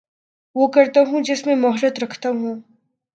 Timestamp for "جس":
1.23-1.45